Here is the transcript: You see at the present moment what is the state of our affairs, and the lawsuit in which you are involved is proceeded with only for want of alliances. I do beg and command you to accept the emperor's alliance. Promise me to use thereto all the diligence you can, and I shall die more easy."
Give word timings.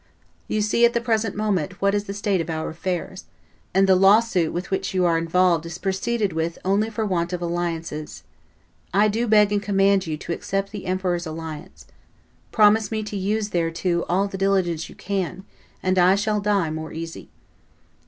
You 0.47 0.63
see 0.63 0.83
at 0.83 0.93
the 0.93 0.99
present 0.99 1.35
moment 1.35 1.79
what 1.79 1.93
is 1.93 2.05
the 2.05 2.13
state 2.15 2.41
of 2.41 2.49
our 2.49 2.71
affairs, 2.71 3.25
and 3.71 3.85
the 3.87 3.93
lawsuit 3.95 4.47
in 4.47 4.55
which 4.69 4.95
you 4.95 5.05
are 5.05 5.15
involved 5.15 5.63
is 5.67 5.77
proceeded 5.77 6.33
with 6.33 6.57
only 6.65 6.89
for 6.89 7.05
want 7.05 7.33
of 7.33 7.41
alliances. 7.43 8.23
I 8.95 9.07
do 9.09 9.27
beg 9.27 9.51
and 9.51 9.61
command 9.61 10.07
you 10.07 10.17
to 10.17 10.33
accept 10.33 10.71
the 10.71 10.87
emperor's 10.87 11.27
alliance. 11.27 11.85
Promise 12.51 12.89
me 12.89 13.03
to 13.03 13.15
use 13.15 13.49
thereto 13.49 14.03
all 14.09 14.27
the 14.27 14.39
diligence 14.39 14.89
you 14.89 14.95
can, 14.95 15.43
and 15.83 15.99
I 15.99 16.15
shall 16.15 16.41
die 16.41 16.71
more 16.71 16.91
easy." 16.91 17.29